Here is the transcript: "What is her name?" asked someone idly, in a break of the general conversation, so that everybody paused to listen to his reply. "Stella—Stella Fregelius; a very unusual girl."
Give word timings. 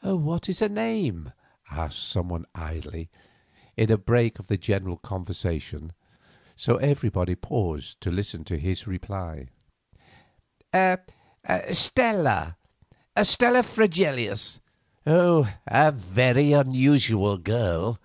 "What 0.00 0.48
is 0.48 0.60
her 0.60 0.68
name?" 0.68 1.32
asked 1.72 1.98
someone 2.08 2.46
idly, 2.54 3.10
in 3.76 3.90
a 3.90 3.98
break 3.98 4.38
of 4.38 4.46
the 4.46 4.56
general 4.56 4.96
conversation, 4.96 5.92
so 6.54 6.76
that 6.78 6.84
everybody 6.84 7.34
paused 7.34 8.00
to 8.02 8.12
listen 8.12 8.44
to 8.44 8.58
his 8.58 8.86
reply. 8.86 9.48
"Stella—Stella 10.72 12.54
Fregelius; 13.64 14.60
a 15.04 15.90
very 15.92 16.52
unusual 16.52 17.36
girl." 17.38 17.98